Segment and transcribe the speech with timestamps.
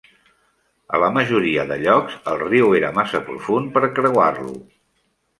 [0.97, 4.55] A la majoria de llocs, el riu era massa profund per creuar-lo.